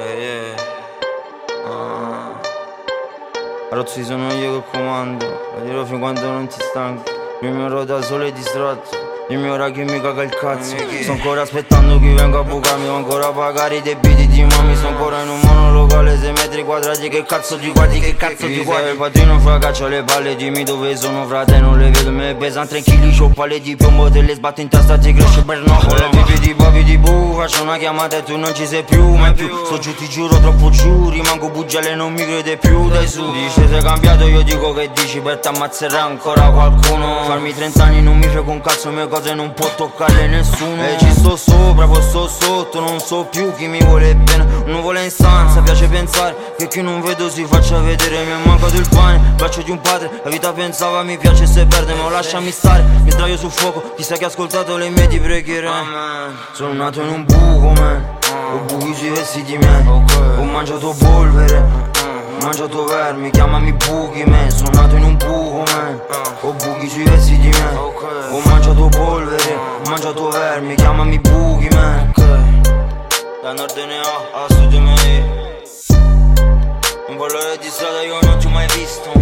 [0.00, 0.54] Eh, yeah.
[1.66, 2.40] ah.
[3.70, 7.84] Rozzi sono io che comando Lo dirò fin quando non ti stanchi Il mio ero
[7.84, 8.96] da solo e distratto
[9.28, 12.94] Dimmi ora chi mi caga il cazzo Sto ancora aspettando chi venga a bucarmi Devo
[12.94, 15.87] ancora pagare i debiti di mami Sto ancora in un monolocale 6
[16.58, 20.02] metri quadrati Che cazzo ti guardi, che cazzo ti guardi Il padrino fra caccia le
[20.02, 23.76] palle Dimmi dove sono frate non le vedo Me pesano 3 kg c'ho palle di
[23.76, 27.62] piombo Te le sbatto in testa ti cresce bernocolo Bibi di babi di bu Faccio
[27.62, 29.48] una chiamata e tu non ci sei più mai più.
[29.66, 33.30] So giù ti giuro troppo giù Rimango bugiale non mi crede più Dai su.
[33.32, 38.16] Dice sei cambiato io dico che dici Per t'ammazzerà ancora qualcuno Farmi 30 anni non
[38.16, 40.82] mi frega un cazzo me cose non può toccare nessuno.
[40.84, 44.46] E ci sto sopra, poi sto sotto Non so più chi mi vuole bene.
[44.66, 48.44] Non vuole in stanza, piace pensare Che chi non vedo si faccia vedere Mi è
[48.44, 52.10] mancato il pane, braccio di un padre La vita pensava mi piace se perde Ma
[52.10, 55.70] lasciami stare, mi sdraio sul fuoco Chissà che ha ascoltato le mie di preghiere.
[56.50, 58.18] Sono nato in un buco, man
[58.52, 61.96] Ho buchi sui vestiti miei Ho mangiato polvere
[62.40, 66.00] ho mangiato vermi, chiamami buchi me Sono nato in un buco man
[66.40, 72.12] Ho buchi sui vestiti miei Ho mangiato polvere, ho mangiato vermi, chiamami buchi man.
[73.42, 75.37] Da nord ne ho, a sud me
[77.18, 79.17] Un valore di strada io non ti ho mai visto